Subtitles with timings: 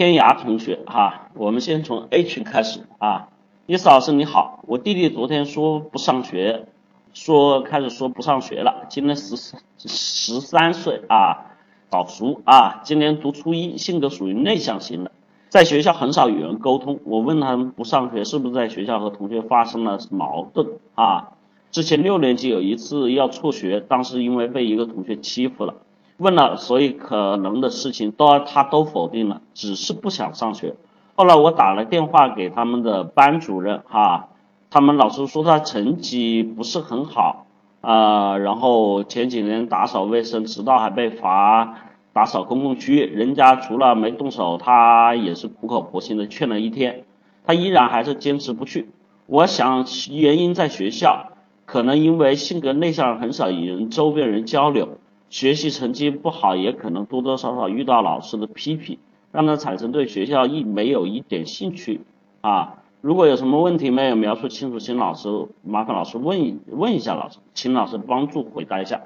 [0.00, 3.28] 天涯同学哈，我们先从 A 群开始啊。
[3.66, 6.68] 伊斯老师你好，我弟弟昨天说不上学，
[7.12, 8.86] 说开始说不上学了。
[8.88, 9.36] 今年十
[9.76, 11.50] 十三岁啊，
[11.90, 15.12] 早熟啊，今年读初一，性格属于内向型的，
[15.50, 16.98] 在学校很少与人沟通。
[17.04, 21.32] 我问他们不上学是不是在学校和同学发生了矛盾啊？
[21.70, 25.74] 之前六年级有一次要辍学，当时因为被一个同学欺负了。
[26.20, 30.74] 问了，所以可能的事情都他都否定了，只是不想上学。
[31.14, 34.28] 后来我打了电话给他们的班主任，哈，
[34.68, 37.46] 他们老师说他成绩不是很好，
[37.80, 41.76] 啊，然后前几年打扫卫生迟到还被罚
[42.12, 47.04] 打扫公共区域，人家除了没动手，他也是苦口婆心的劝了一天，
[47.46, 48.90] 他依然还是坚持不去。
[49.24, 51.30] 我想原因在学校，
[51.64, 54.98] 可能因为性格内向，很少与人周边人交流。
[55.30, 58.98] 学习成绩不好，也可能多多少少遇到老师的批评，
[59.30, 62.00] 让他产生对学校一没有一点兴趣
[62.40, 62.78] 啊。
[63.00, 65.28] 如果有什么问题没有描述清楚，请老师
[65.62, 69.00] 麻烦老师问一问一下老师，请老师帮助回答一下，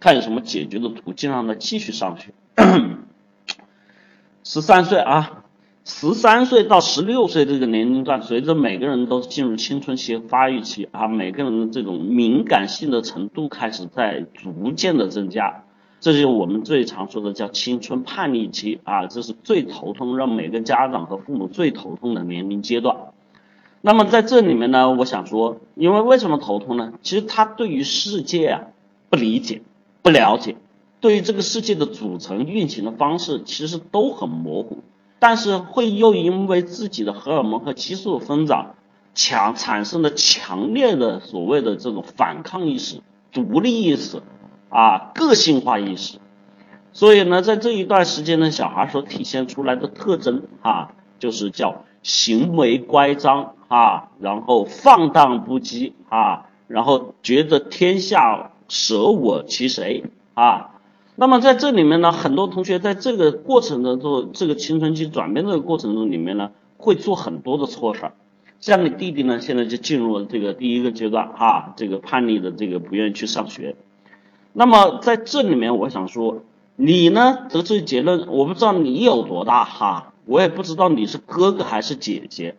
[0.00, 2.34] 看有什么解决的途径让他继续上学。
[4.42, 5.44] 十三岁啊，
[5.84, 15.62] 十三岁到十六岁这个年龄段，随着每个人都进入青春期发育期啊，每个人的这种敏感性的程度开始在逐渐的增加。
[16.00, 22.96] 这就是我们最常说的叫青春叛逆期啊，这是最头痛，让每个家长和父母最头痛的年龄阶段。
[23.80, 26.92] 那么在这里面呢，我想说，因为为什么头痛呢？
[27.02, 28.60] 其实他对于世界啊
[29.10, 29.62] 不理解、
[30.02, 30.56] 不了解，
[31.00, 34.78] 对于这个世界的组成、运行的方式，其实都很模糊。
[35.18, 38.76] 但是会又因为自己的荷尔蒙和激素的增长，
[39.16, 43.00] 强产生了强烈的所谓的这种反抗意识、
[43.32, 44.22] 独立意识。
[44.70, 46.18] 啊，个性化意识，
[46.92, 60.74] 所以呢，在这一段时间呢，小孩所体现出来的特征啊，就是叫行为乖张啊，然后放荡不羁啊，然后觉得天下舍我其谁啊。
[61.16, 68.12] 那么在这里面呢，很多同学在这个过程的中，这个青春期转变这个过程中里面呢，会做很多的错事儿。
[68.60, 73.76] 像你弟弟呢，现在就进入了这个第一个阶段啊，这个叛逆的这个不愿意去上学。
[74.58, 76.42] 那么在这里面，我想说，
[76.74, 82.56] 你呢得出结论，我不知道你有多大哈，我也不知道你是哥哥还是姐姐。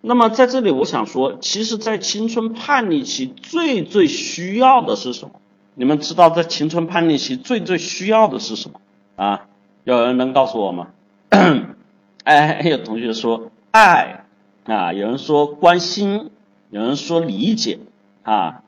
[0.00, 5.34] 那么在这里，我想说，其实，在青春叛逆期最最需要的是什么？
[5.74, 8.80] 你们知道，在青春叛逆期最最需要的是什么
[9.16, 9.44] 啊？
[9.84, 10.86] 有人能告诉我吗？
[12.24, 14.24] 哎，有同学说爱
[14.64, 16.30] 啊，有人说关心，
[16.70, 17.80] 有人说理解
[18.22, 18.62] 啊。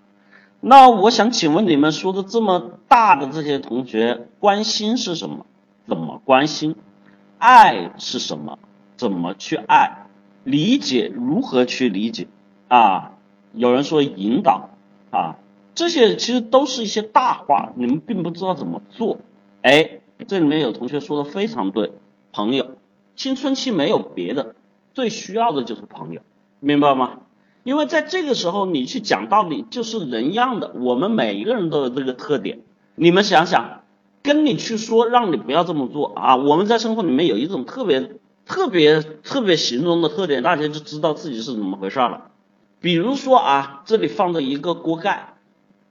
[0.69, 5.47] 那我想请问你们说的这么大的这些同学，关心是什么？
[5.87, 6.75] 怎么关心？
[7.39, 8.59] 爱是什么？
[8.97, 10.09] 怎么去爱？
[10.43, 12.27] 理解如何去理解？
[12.67, 13.13] 啊，
[13.53, 14.71] 有人说引导
[15.13, 15.37] 啊，
[15.77, 19.19] 这些其实都是一些大话，你们并不知道怎么做。
[19.63, 21.93] 哎，这里面有同学说的非常对，
[22.33, 22.75] 朋友，
[23.15, 24.57] 青春期没有别的，
[24.95, 26.23] 最需要的就是朋友，
[26.59, 27.21] 明白吗？
[27.67, 30.71] 因为在这个时候，你去讲道理就是人样的。
[30.77, 32.61] 我们每一个人都有这个特点。
[32.95, 33.81] 你们想想，
[34.23, 36.37] 跟你去说让你不要这么做啊！
[36.37, 38.13] 我们在生活里面有一种特别、
[38.45, 42.31] 特别、特别形容的特点，大家就知道自己是怎么回事了。
[42.79, 45.35] 比如说啊，这里放着一个锅盖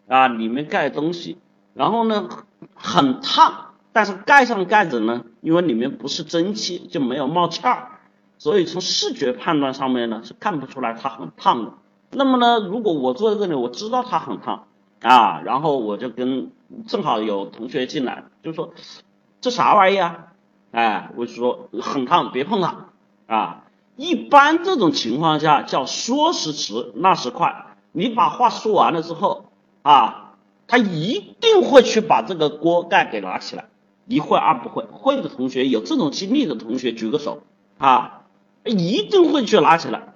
[0.08, 1.38] 啊，里面盖东西，
[1.74, 2.30] 然后呢
[2.74, 7.95] 很烫，但是盖上盖子呢，因为里面不是蒸汽，就没有冒气儿。
[8.38, 11.74] 所以从视觉判断上面呢是看不出来它很烫的。
[12.12, 14.68] 那么呢，如果我坐在这里，我知道它很烫
[15.02, 16.52] 啊，然后我就跟
[16.88, 18.74] 正好有同学进来，就说
[19.42, 20.28] 这啥玩意啊？
[20.72, 22.88] 哎，我就说很烫，别碰它
[23.28, 23.64] 啊。
[23.98, 27.68] 一般这种情况下叫说时迟，那时快。
[27.94, 29.46] 你把话说完了之后
[29.84, 30.36] 啊，
[30.68, 33.70] 他一定会去把这个锅盖给拿起来。
[34.06, 37.42] 一会二不会，会的同学有这种经历的同学举个手
[37.78, 38.25] 啊。
[38.66, 40.16] 一定会去拿起来，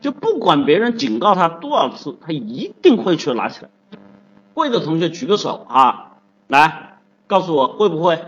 [0.00, 3.70] 就不管别人警告他多少次，他一定会去拿起来。
[4.54, 8.22] 会的同学举个手啊，来告诉我会不会？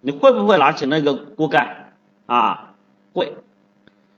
[0.00, 1.92] 你会不会拿起那个锅盖
[2.26, 2.74] 啊？
[3.12, 3.36] 会。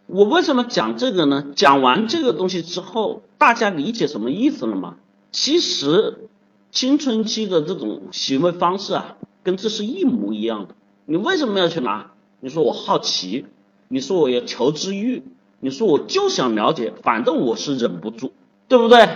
[0.07, 1.47] 我为什么讲这个呢？
[1.55, 4.97] 讲完这个东西之后，大家理解什么意思了吗？
[5.31, 6.29] 其实
[6.71, 10.75] 青春期的这种行为方式啊，跟这是一模一样的。
[11.05, 12.13] 你为什么要去拿？
[12.41, 13.47] 你说我好奇。
[13.93, 15.25] 你说我要求知欲，
[15.59, 18.31] 你说我就想了解，反正我是忍不住，
[18.69, 19.09] 对不对？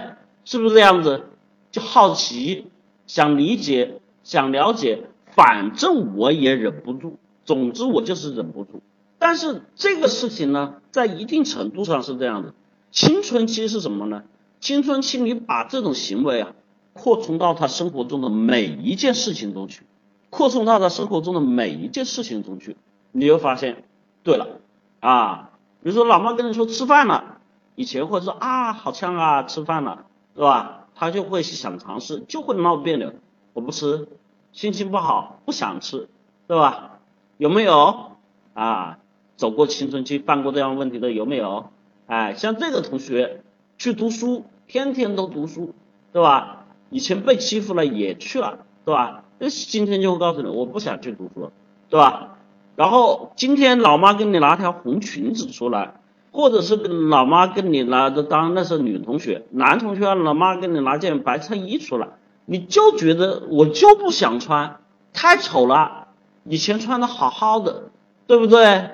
[0.44, 1.26] 是不是这样子？
[1.71, 2.67] 就好奇，
[3.06, 8.82] 想理解，想了解，反正我也忍不住总之我就是忍不住。
[9.21, 12.53] 但是这个事情呢，在一定程度上是这样的。
[12.91, 14.25] 青春期是什么呢？
[14.61, 16.53] 青春期你把这种行为啊，
[16.94, 19.82] 扩充到他生活中的每一件事情中去，
[20.31, 22.76] 扩充到他生活中的每一件事情中去，
[23.12, 23.85] 你就发现，
[24.25, 24.61] 对了
[25.05, 25.51] 啊，
[25.83, 27.37] 比如说老妈跟你说吃饭了，
[27.75, 30.87] 以前会说啊好香啊吃饭了，是吧？
[30.95, 33.12] 他就会想尝试，就会闹别扭，
[33.53, 34.09] 我不吃，
[34.53, 36.09] 心情不好，不想吃，
[36.47, 37.01] 对吧？
[37.37, 38.12] 有没有
[38.55, 38.99] 啊？
[39.37, 41.69] 走过青春期，犯过这样问题的有没有？
[42.07, 43.43] 哎，像这个同学
[43.77, 45.75] 去读书，天天都读书，
[46.15, 46.65] 对吧？
[46.89, 49.25] 以前被欺负了也去了，对吧？
[49.39, 51.53] 那今天就会告诉你，我不想去读书了，
[51.91, 52.34] 对吧？
[52.76, 55.94] 然后今天老妈给你拿条红裙子出来，
[56.32, 62.09] 或者是老妈跟你拿的，当那是女同学，男同学老妈给你拿件白衬衣出来，
[62.47, 64.81] 你就觉得我就不想穿，
[65.12, 66.09] 太丑了，
[66.44, 67.85] 以前穿的好好的，
[68.26, 68.91] 对不对？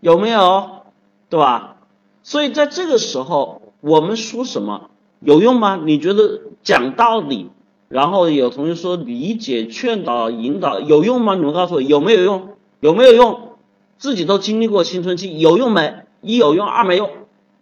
[0.00, 0.82] 有没有，
[1.30, 1.76] 对吧？
[2.22, 4.90] 所以在这个时候，我们说什么
[5.20, 5.80] 有用吗？
[5.82, 7.50] 你觉得讲道理，
[7.88, 11.34] 然后有同学说理解、劝导、引导有用吗？
[11.34, 12.50] 你们告诉我有没有用？
[12.82, 13.52] 有没有用？
[13.96, 16.02] 自己都经历过青春期，有用没？
[16.20, 17.08] 一有用，二没用，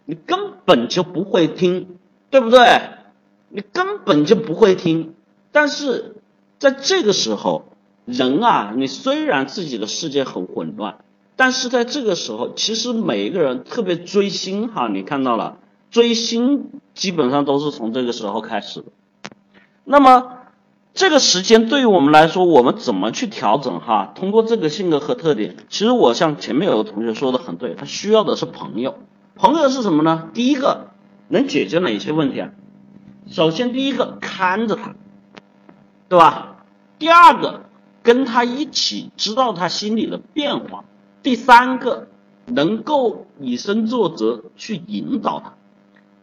[0.05, 1.99] 你根本就不会听，
[2.31, 2.81] 对不对？
[3.49, 5.13] 你根本就不会听。
[5.51, 6.15] 但是
[6.57, 7.65] 在这个时候，
[8.05, 10.97] 人啊，你虽然自己的世界很混乱。
[11.35, 15.59] 但是在这个时候，其实每一个人特别追星哈，你看到了，
[15.91, 18.87] 追星基本上都是从这个时候开始的。
[19.83, 20.39] 那么
[20.93, 24.11] 这个时间对于我们来说，我们怎么去调整哈？
[24.15, 28.99] 通过这个性格和特点，其实我像前面有个同学说的很对，他需要的是朋友。
[29.35, 30.29] 朋友是什么呢？
[30.33, 30.89] 第一个
[31.29, 32.49] 能解决哪些问题啊？
[33.29, 34.95] 首先第一个看着他，
[36.09, 36.57] 对吧？
[36.99, 37.61] 第二个
[38.03, 40.83] 跟他一起知道他心里的变化。
[41.23, 42.07] 第三个，
[42.45, 45.53] 能够以身作则去引导他，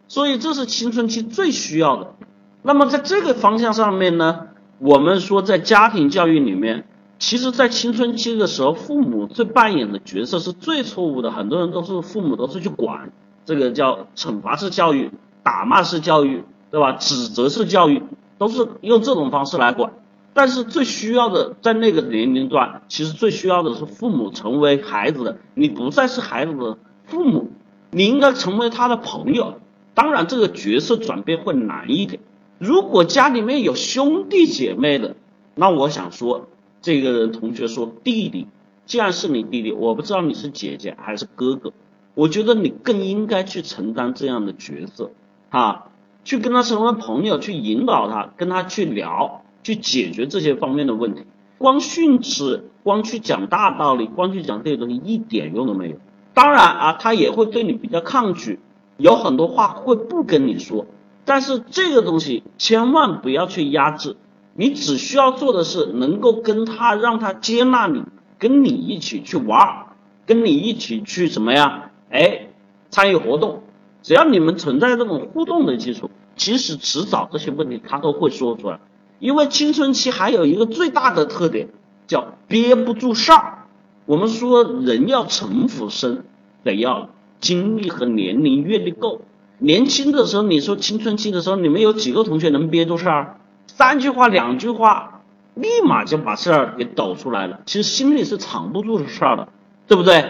[0.08, 2.14] 所以这是青春期最需要的。
[2.62, 4.47] 那么在这个方向上面呢，
[4.78, 6.84] 我们说在家庭教育里面，
[7.18, 11.32] 其实，在青春期的时候，父母最扮演的角色是最错误的。
[11.32, 13.10] 很多人都是父母都是去管，
[13.44, 15.10] 这个叫惩罚式教育、
[15.42, 16.92] 打骂式教育，对吧？
[16.92, 18.04] 指责式教育
[18.38, 19.92] 都是用这种方式来管。
[20.32, 27.50] 但是最需要的，在那个年龄段，其实最需要的是父母成为孩子的，你不再是孩子的父母，
[27.90, 29.58] 你应该成为他的朋友。
[29.94, 32.20] 当然，这个角色转变会难一点。
[32.58, 35.16] 如果家里面有兄弟姐妹的，
[35.54, 36.48] 那我想说，
[36.80, 38.46] 这个人同学说弟弟，
[38.86, 41.72] 既然是你弟弟，我不知道你是姐姐还是哥哥，
[42.14, 45.10] 我觉得你更应该去承担这样的角色，
[45.50, 45.86] 啊，
[46.24, 49.42] 去跟他成为朋友，去引导他，跟他去聊。
[49.60, 51.24] 去解决这些方面的问题，
[51.58, 55.96] 光训斥，光去讲大道理，光去讲这些东西一点用都没有。
[56.32, 58.60] 当然啊，他也会对你比较抗拒，
[58.96, 60.86] 有很多话会不跟你说。
[61.28, 64.16] 但是这个东西千万不要去压制，
[64.54, 68.02] 你只需要做的是能够跟他让他接纳你，
[68.38, 69.88] 跟你一起去玩，
[70.24, 71.90] 跟你一起去什么呀？
[72.08, 72.48] 哎，
[72.88, 73.62] 参与活动，
[74.02, 78.80] 只要你们存在这种互动的基础，其实迟早这些问题他都会说出来。
[79.18, 81.68] 因为青春期还有一个最大的特点，
[82.06, 83.66] 叫憋不住事儿。
[84.06, 86.24] 我们说人要城府深，
[86.64, 89.20] 得要经历和年龄阅历够。
[89.58, 93.36] 年轻的时候，你说青春期的时候，你们有几个同学能憋住事儿？
[93.66, 95.22] 三句话、两句话，
[95.54, 97.60] 立马就把事儿给抖出来了。
[97.66, 99.48] 其实心里是藏不住事儿的，
[99.86, 100.24] 对不对？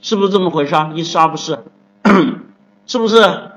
[0.00, 0.74] 是不是这么回事？
[0.94, 1.58] 一是二不是？
[2.86, 3.50] 是不是？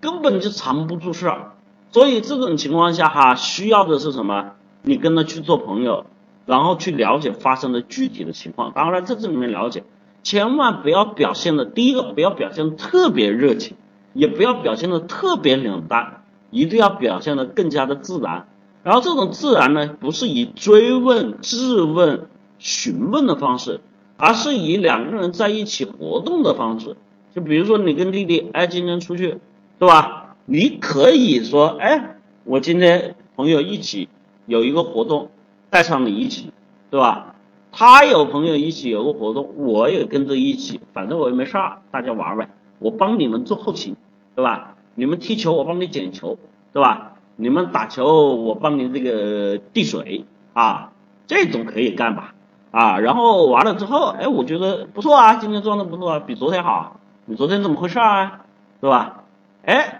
[0.00, 1.52] 根本就藏不住事儿。
[1.90, 4.52] 所以这种情况下哈，需要的是什么？
[4.82, 6.06] 你跟他去做朋友，
[6.46, 8.72] 然后去了解发生的具体的情况。
[8.72, 9.84] 当然在这里面了解，
[10.22, 13.76] 千万不要表现的，第一个不要表现特别热情，
[14.12, 18.46] 也不要表现的特别冷淡，一定要表现的更加的自然。
[18.82, 22.26] 然后这种自然呢，不是以追问、质问、
[22.58, 23.80] 询问的方式，
[24.16, 26.96] 而是以两个人在一起活动的方式。
[27.34, 29.38] 就比如说你跟弟弟，哎，今天出去，
[29.78, 30.36] 对吧？
[30.44, 34.08] 你可以说，哎，我今天朋友一起
[34.46, 35.30] 有一个活动，
[35.70, 36.52] 带上你一起，
[36.90, 37.36] 对吧？
[37.70, 42.50] 他有朋友一起有个活动，我也跟着一起，反正我也没事儿，大家玩呗，
[42.82, 43.96] 我帮你们做后勤，
[44.34, 44.74] 对吧？
[44.94, 46.38] 你们踢球，我帮你捡球，
[46.72, 47.12] 对吧？
[47.36, 50.92] 你们打球，我帮你这个递水啊，
[51.26, 52.34] 这种可以干吧？
[52.70, 57.00] 啊，然后完了之后，哎，我觉得不错啊，今天状态不错啊，比昨天好。
[57.24, 58.44] 你昨天怎么回事啊？
[58.80, 59.24] 对吧？
[59.64, 59.98] 哎。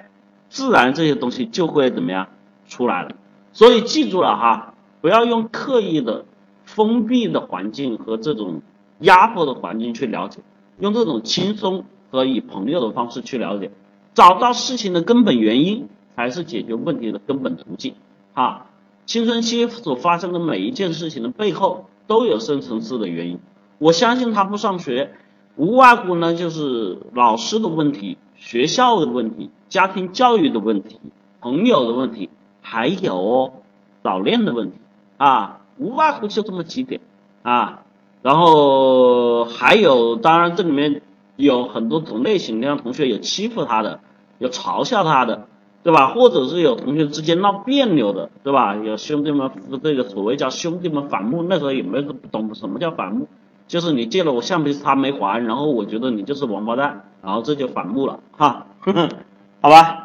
[0.54, 2.28] 自然这些东西就会怎么样
[2.68, 3.12] 出来了，
[3.54, 6.26] 所以记住了哈，不要用刻意的
[6.66, 8.60] 封闭的环境和这种
[8.98, 10.40] 压迫的环境去了解，
[10.78, 13.70] 用这种轻松和以朋友的方式去了解，
[14.12, 17.94] 找到事情的根本原因，才是解决问题的根本途径。
[18.34, 18.66] 哈，
[19.06, 23.40] 青春期所发生的每一件事情的背后都有深层次的原因。
[23.78, 25.12] 我相信他不上学，
[25.56, 31.00] 无外乎呢就是老师的问题、学校的问题、家庭教育的问题、
[31.40, 32.28] 朋友的问题，
[32.60, 33.54] 还有
[34.02, 34.76] 早恋的问题
[35.16, 37.00] 啊，无外乎就这么几点
[37.42, 37.80] 啊。
[38.22, 41.02] 然后还有，当然这里面
[41.46, 44.00] 有很多种类型，像同学有欺负他的，
[44.38, 45.48] 有嘲笑他的，
[45.82, 46.14] 对吧？
[46.14, 48.76] 或者是有同学之间闹别扭的，对吧？
[48.76, 49.50] 有兄弟们
[49.82, 53.26] 这个所谓叫兄弟们反目，那时候也没有懂什么叫反目，
[53.66, 58.66] 就是你借了我橡皮擦没还，然后我觉得你就是王八蛋，然后这就反目了，哈，
[59.60, 59.98] 好吧。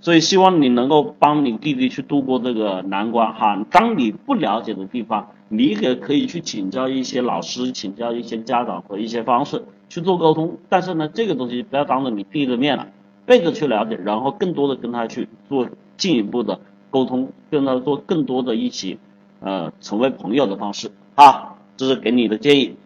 [0.00, 3.64] 所以希望你能够帮你弟弟去度过这个难关哈。
[3.70, 10.58] 当你不了解的地方，你也可以去请教一些老师，请教一些家长和一些方式去做沟通。
[10.68, 12.88] 但是呢，这个东西不要当着你弟的面了，
[13.26, 16.60] 背着去了解，然后更多的跟他去做进一步的
[16.90, 18.98] 沟通，跟他做更多的一起
[19.40, 21.50] 呃成为朋友的方式啊。
[21.76, 22.76] 这是给你的建议。